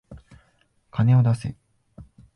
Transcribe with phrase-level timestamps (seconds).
[0.89, 1.55] 金を出せ。